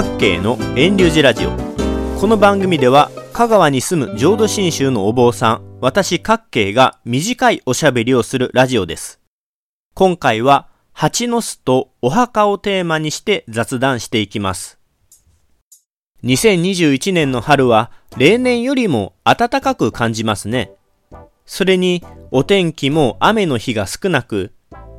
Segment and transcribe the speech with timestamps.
[0.00, 1.50] 各系の遠流寺ラジオ。
[2.20, 9.20] この番組では香川に住む浄土真宗のお坊さん私各系が短いおしゃべりをするラジオです。
[9.94, 14.78] 今回は蜂の巣とお墓をテーマにして雑談していきます。
[16.22, 20.70] 2021年の春は例年よりも暖かく感じますね。
[21.44, 24.52] それにお天気も雨の日が少なく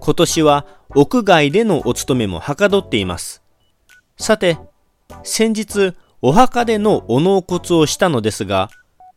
[0.00, 3.42] 今年は屋外でのお勤めもはかどっています。
[4.16, 4.56] さて、
[5.22, 8.70] 先日お墓でのお納骨をしたのですが、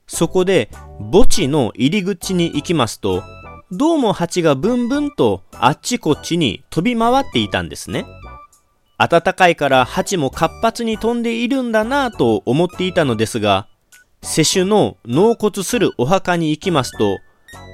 [0.08, 0.70] そこで
[1.12, 3.24] 墓地の入り口に行きますと、
[3.72, 8.06] どうも蜂がブンブンとあっちこっちに飛び回っていたんですね。
[8.98, 13.68] 暖かいから蜂も活発に飛んでいるんだなぁと思っていたのですが、
[14.22, 17.20] 世種の納骨するお墓に行きますと、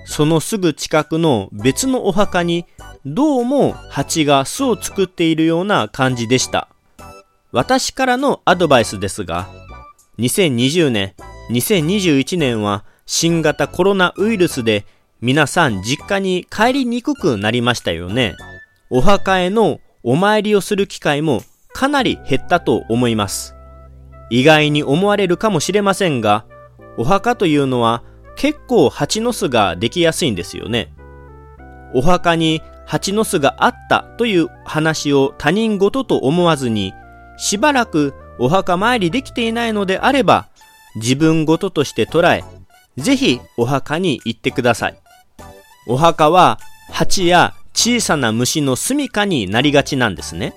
[0.06, 2.66] そのすぐ近くの別のお墓に
[3.06, 6.68] どうも蜂が巣を作っているような感じでした。
[7.56, 9.48] 私からのアドバイスですが、
[10.20, 11.14] 2020年、
[11.52, 14.86] 2021年は新型コロナウイルスで
[15.22, 18.36] 皆さん実家に帰りにくくなりましたよね。
[18.90, 23.56] お墓へのお参りをする機会もかなり減ったと思います。
[24.30, 26.46] 意外に思われるかもしれませんが、
[26.98, 28.04] お墓というのは
[28.36, 30.94] 結構蜂の巣ができやすいんですよね。
[31.94, 36.94] お墓に蜂の巣があったという話を他人事と思わずに、
[37.38, 40.48] しばらくお墓参りできていないのであれば、
[40.96, 42.44] 自分事として捉え、
[42.98, 45.00] ぜひお墓に行ってください。
[45.88, 50.56] お墓は蜂や小さな虫の住処になりがちなんですね。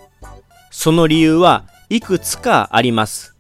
[0.71, 3.35] その理由はいくつかあります。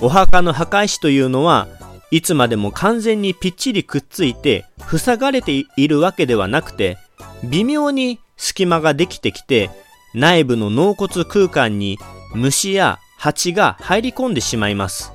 [0.00, 1.68] お墓の墓石というのは
[2.10, 6.98] いつまでも完全にぴっちりくっついて塞がれているわけではなくて
[7.44, 9.70] 微妙に隙間ができてきて
[10.14, 11.98] 内部の納骨空間に
[12.34, 15.12] 虫や蜂が入り込んでしまいます。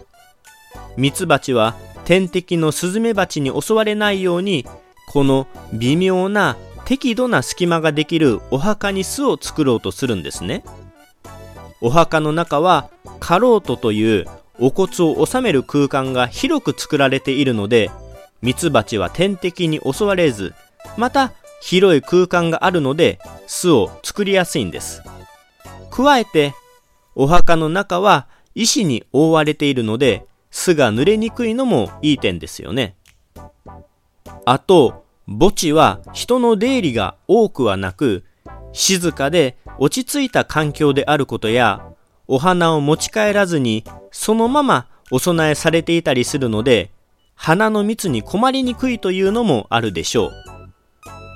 [0.97, 4.65] ミツバチは天敵のスズメバチに襲われないように
[5.07, 10.63] この微妙な適度な隙間ができるお墓に巣を作ろうとするんですね。
[11.79, 14.25] お墓の中はカロートという
[14.59, 17.89] お骨を収める空間が広く作られているので
[18.41, 20.53] ミツバチは天敵に襲われず
[20.97, 21.31] また
[21.61, 25.01] 広い空間があるので巣を作りやすいんです。
[25.91, 26.53] 加えて、
[27.15, 32.95] お墓の中は石に覆われているので巣が濡れにくいのもいい点ですよね。
[34.45, 38.25] あと、墓地は人の出入りが多くはなく、
[38.73, 41.85] 静かで落ち着いた環境であることや、
[42.27, 46.91] お花を持ち帰らずにそのままお供えされていたりするので、
[47.35, 50.31] 花の蜜に困りにくいというのもあるでしょう。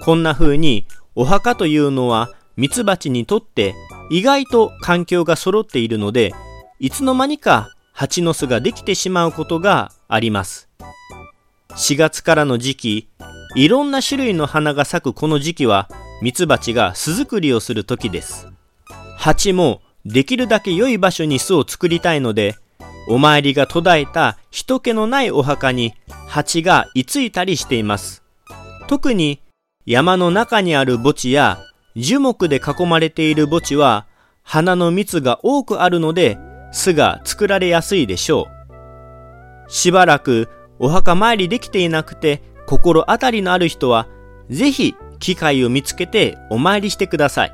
[0.04, 3.74] こんな風にお墓というのはミツバチにとって
[4.10, 6.34] 意外と環境が揃っているので
[6.80, 10.70] いつの間にか蜂の巣ができてしまうことがあります。
[11.70, 13.10] 4月からの時期
[13.56, 15.90] いろんな種類の花が咲くこの時期は
[16.22, 18.48] ミツバチが巣作りをする時です。
[19.18, 22.56] 蜂もできるだけ良い場所に巣を作りたいので
[23.08, 25.94] お参りが途絶えた人気のないお墓に
[26.28, 28.24] 蜂が居ついたりしています。
[28.88, 29.42] 特に
[29.86, 31.60] 山の中にある墓地や
[31.96, 34.06] 樹木で囲まれている墓地は
[34.44, 36.38] 花の蜜が多くあるので
[36.72, 38.48] 巣が作られやすいでしょ
[39.68, 39.72] う。
[39.72, 44.08] しばらくお墓参りできていなくて心当たりのある人は
[44.50, 47.54] ぜひ機会を見つけてお参りしてください。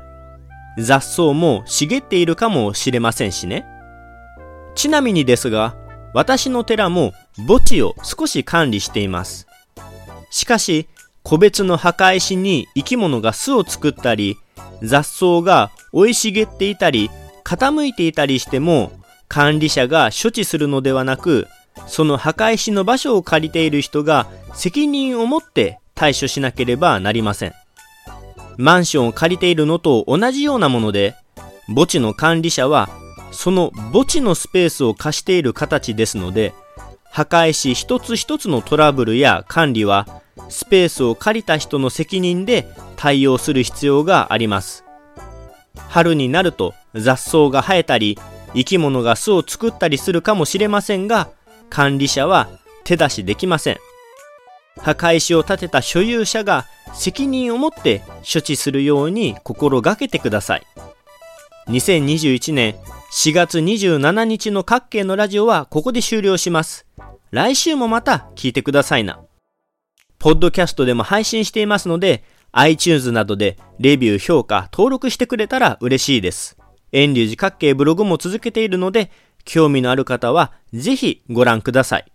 [0.78, 3.64] 雑草も茂っているかもしれませんしね。
[4.74, 5.76] ちなみにですが、
[6.14, 7.12] 私の寺も
[7.46, 9.46] 墓地を少し管理しています。
[10.30, 10.88] しかし、
[11.22, 14.36] 個別の墓石に生き物が巣を作ったり、
[14.82, 17.10] 雑草が生い茂っていたり、
[17.44, 18.92] 傾いていたりしても、
[19.28, 21.46] 管理者が処置するのではなく、
[21.86, 27.54] その墓石の場所を借りている人が責任を持って対処しなければなりません。
[28.58, 31.14] マンションを借りているのと同じようなもので、
[31.68, 32.90] 墓地の管理者は、
[33.30, 36.52] その墓地のスペースを貸している形ですので、
[37.12, 42.66] 墓石一つ一つのトラブルや管理はスペースを借りた人の責任で
[42.96, 44.84] 対応する必要があります。
[45.88, 48.18] 春になると雑草が生えたり、
[48.54, 51.28] 生き物が巣を作ったりするかもしれませんが、
[51.68, 52.48] 管理者は
[52.84, 53.78] 手出しできません。
[54.78, 56.64] 墓石を建てた所有者が
[56.94, 60.62] 責任を持って処置するように心がけてください。
[61.68, 62.74] 2021年
[63.12, 66.86] 4月27日の各県のラジオはここで終了します。
[67.30, 69.20] 来週もまた聞いてくださいな。
[70.18, 76.56] ポッドキャストでも配信していますので、iTunes などでレビュー、評価、登録してくれたら嬉しいです。
[76.90, 79.10] 遠流寺各系ブログも続けているので、
[79.44, 82.11] 興味のある方はぜひご覧ください。